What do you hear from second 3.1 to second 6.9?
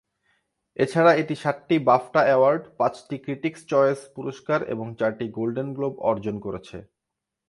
Critics choice পুরস্কার এবং চারটি গোল্ডেন গ্লোব অর্জন করেছে।